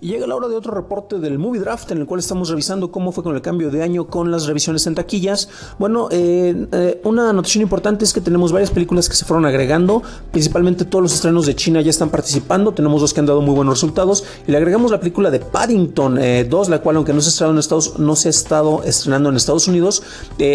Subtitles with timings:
[0.00, 2.92] Y llega la hora de otro reporte del Movie Draft en el cual estamos revisando
[2.92, 5.48] cómo fue con el cambio de año con las revisiones en taquillas.
[5.76, 10.04] Bueno, eh, eh, una noticia importante es que tenemos varias películas que se fueron agregando,
[10.30, 13.56] principalmente todos los estrenos de China ya están participando, tenemos dos que han dado muy
[13.56, 17.20] buenos resultados y le agregamos la película de Paddington 2, eh, la cual aunque no
[17.20, 20.04] se, ha en Estados, no se ha estado estrenando en Estados Unidos,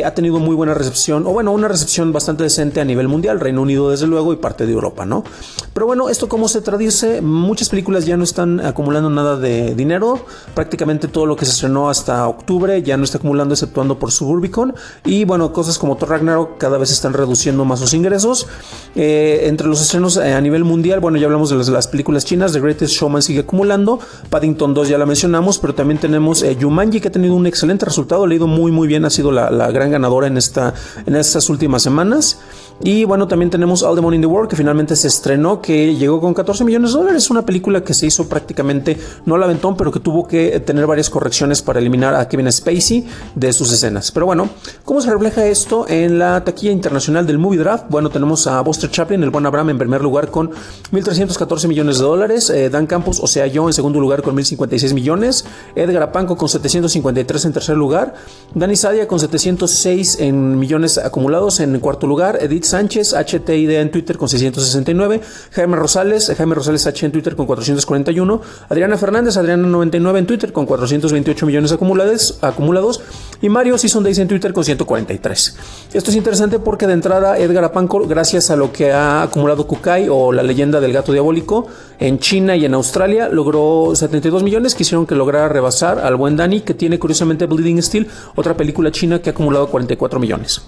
[0.06, 3.62] ha tenido muy buena recepción, o bueno, una recepción bastante decente a nivel mundial, Reino
[3.62, 5.26] Unido desde luego y parte de Europa, ¿no?
[5.74, 10.26] Pero bueno, esto cómo se traduce, muchas películas ya no están acumulando nada de dinero.
[10.54, 14.74] Prácticamente todo lo que se estrenó hasta octubre ya no está acumulando, exceptuando por Suburbicon.
[15.06, 18.48] Y bueno, cosas como Thor Ragnarok cada vez están reduciendo más sus ingresos.
[18.96, 22.54] Eh, entre los estrenos eh, a nivel mundial, bueno, ya hablamos de las, películas chinas.
[22.54, 24.00] The Greatest Showman sigue acumulando.
[24.30, 27.86] Paddington 2 ya la mencionamos, pero también tenemos eh, Yumanji que ha tenido un excelente
[27.86, 28.28] resultado.
[28.28, 29.06] Leído muy, muy bien.
[29.06, 30.74] Ha sido la, la gran ganadora en, esta,
[31.06, 32.40] en estas últimas semanas.
[32.82, 35.96] Y bueno, también tenemos All the Money in the World, que finalmente se estrenó, que
[35.96, 37.30] llegó con 14 millones de dólares.
[37.30, 41.10] Una película que se hizo prácticamente, no la aventón, pero que tuvo que tener varias
[41.10, 44.12] correcciones para eliminar a Kevin Spacey de sus escenas.
[44.12, 44.50] Pero bueno,
[44.86, 47.86] ¿cómo se refleja esto en la taquilla internacional del Movie Draft?
[47.90, 50.52] Bueno, tenemos a Buster Chaplin, el buen Abraham, en primer lugar con
[50.92, 52.50] 1.314 millones de dólares.
[52.50, 55.46] Eh, Dan Campos, o sea, yo en segundo lugar con 1.056 millones.
[55.76, 58.14] Edgar Apanco con 753 en tercer lugar.
[58.54, 62.38] Dani Sadia con 706 en millones acumulados en cuarto lugar.
[62.42, 65.22] Edith Sánchez, HTID en Twitter con 669,
[65.52, 70.52] Jaime Rosales, Jaime Rosales H en Twitter con 441, Adriana Fernández, Adriana 99 en Twitter
[70.52, 73.02] con 428 millones acumulados, acumulados
[73.42, 75.56] y Mario Season Days en Twitter con 143.
[75.94, 80.08] Esto es interesante porque de entrada Edgar Apanco, gracias a lo que ha acumulado Kukai
[80.10, 81.68] o la leyenda del gato diabólico
[82.00, 86.36] en China y en Australia, logró 72 millones que hicieron que lograra rebasar al buen
[86.36, 90.64] Dani que tiene curiosamente Bleeding Steel, otra película china que ha acumulado 44 millones.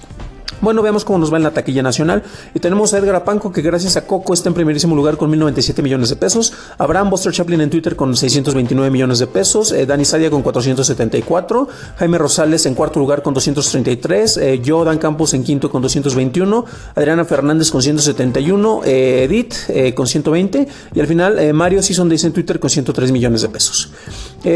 [0.62, 2.24] Bueno, veamos cómo nos va en la taquilla nacional.
[2.54, 5.82] Y tenemos a Edgar Apanco, que gracias a Coco está en primerísimo lugar con 1097
[5.82, 6.54] millones de pesos.
[6.78, 9.72] Abraham Buster Chaplin en Twitter con 629 millones de pesos.
[9.72, 11.68] Eh, Dani Sadia con 474.
[11.98, 14.38] Jaime Rosales en cuarto lugar con 233.
[14.38, 16.66] Eh, yo, Dan Campos en quinto con 221.
[16.96, 18.82] Adriana Fernández con 171.
[18.86, 20.68] Eh, Edith eh, con 120.
[20.94, 23.92] Y al final, Mario Season Days en Twitter con 103 millones de pesos.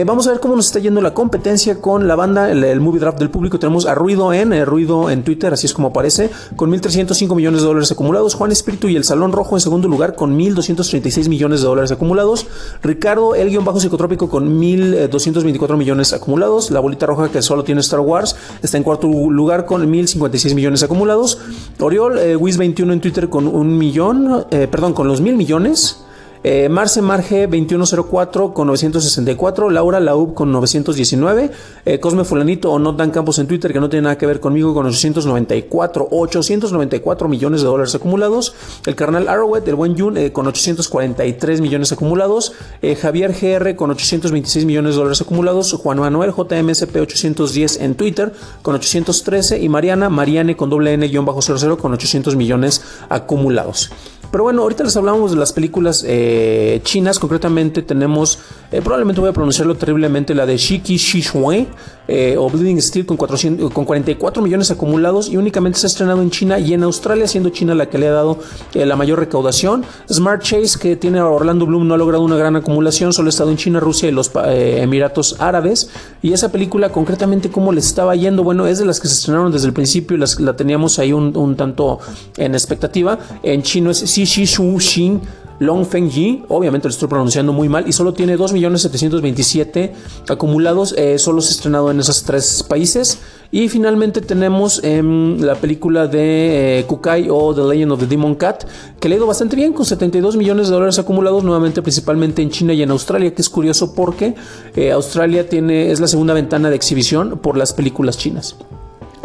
[0.06, 3.18] Vamos a ver cómo nos está yendo la competencia con la banda, el, movie draft
[3.18, 3.58] del público.
[3.58, 7.68] Tenemos a Ruido en, Ruido en Twitter, así es como aparece, con 1.305 millones de
[7.68, 8.36] dólares acumulados.
[8.36, 12.46] Juan Espíritu y el Salón Rojo en segundo lugar con 1.236 millones de dólares acumulados.
[12.84, 16.72] Ricardo, el guion bajo psicotrópico con 1.224 millones acumulados.
[16.72, 20.84] La bolita roja que solo tiene Star Wars está en cuarto lugar con 1.056 millones
[20.84, 21.40] acumulados.
[21.80, 26.04] Oriol, eh, Wiz21 en Twitter con un millón, eh, perdón, con los mil millones.
[26.42, 31.52] Eh, Marce Marge 2104 con 964, Laura Laub con 919,
[31.84, 34.40] eh, Cosme Fulanito o Not Dan Campos en Twitter que no tiene nada que ver
[34.40, 38.56] conmigo con 894, 894 millones de dólares acumulados,
[38.86, 42.54] el carnal Arrowhead, el buen Jun eh, con 843 millones acumulados,
[43.02, 48.76] Javier GR con 826 millones de dólares acumulados, Juan Manuel JMSP 810 en Twitter con
[48.76, 53.92] 813 y Mariana Mariane con doble N-00 con 800 millones acumulados.
[54.32, 57.18] Pero bueno, ahorita les hablamos de las películas eh, chinas.
[57.18, 58.40] Concretamente tenemos,
[58.72, 61.68] eh, probablemente voy a pronunciarlo terriblemente, la de Shiki Shishue
[62.10, 66.22] eh, o Bleeding Steel con, 400, con 44 millones acumulados y únicamente se ha estrenado
[66.22, 68.40] en China y en Australia, siendo China la que le ha dado
[68.74, 69.86] la mayor recaudación.
[70.12, 73.30] Smart Chase, que tiene a Orlando Bloom, no ha logrado una gran acumulación, solo ha
[73.30, 75.90] estado en China, Rusia y los Emiratos Árabes.
[76.22, 78.44] Y esa película, concretamente, ¿cómo le estaba yendo?
[78.44, 81.56] Bueno, es de las que se estrenaron desde el principio, las, la teníamos ahí un,
[81.56, 82.00] tanto
[82.38, 83.20] en expectativa.
[83.44, 85.22] En chino es Xi Shu Xin
[85.60, 89.92] Long Feng Yi, obviamente lo estoy pronunciando muy mal, y solo tiene 2.727
[90.30, 93.20] acumulados, eh, solo se ha estrenado en esos tres países.
[93.52, 98.36] Y finalmente tenemos em, la película de eh, Kukai o The Legend of the Demon
[98.36, 98.64] Cat,
[99.00, 102.52] que le ha ido bastante bien, con 72 millones de dólares acumulados, nuevamente principalmente en
[102.52, 104.36] China y en Australia, que es curioso porque
[104.76, 108.56] eh, Australia tiene, es la segunda ventana de exhibición por las películas chinas.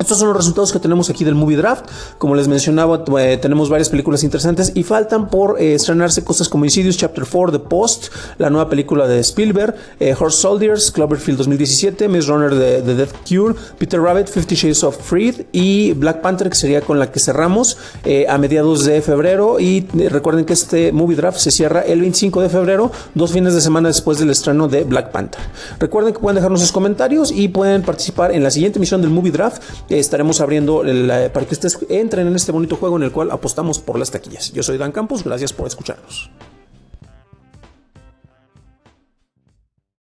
[0.05, 1.87] Estos son los resultados que tenemos aquí del Movie Draft.
[2.19, 6.67] Como les mencionaba, eh, tenemos varias películas interesantes y faltan por eh, estrenarse cosas como
[6.67, 12.07] Insidious Chapter 4, The Post, la nueva película de Spielberg, eh, Horse Soldiers, Cloverfield 2017,
[12.09, 16.51] Miss Runner de, The Death Cure, Peter Rabbit, Fifty Shades of Freed y Black Panther,
[16.51, 17.79] que sería con la que cerramos
[18.29, 19.59] a mediados de febrero.
[19.59, 23.63] Y recuerden que este Movie Draft se cierra el 25 de febrero, dos fines de
[23.63, 25.41] semana después del estreno de Black Panther.
[25.79, 29.33] Recuerden que pueden dejarnos sus comentarios y pueden participar en la siguiente emisión del Movie
[29.33, 29.63] Draft
[29.99, 30.83] estaremos abriendo
[31.33, 34.53] para que ustedes entren en este bonito juego en el cual apostamos por las taquillas.
[34.53, 36.31] Yo soy Dan Campos, gracias por escucharnos.